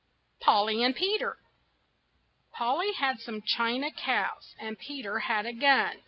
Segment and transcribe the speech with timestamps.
[0.39, 1.37] POLLY AND PETER
[2.53, 5.99] Polly had some china cows And Peter had a gun.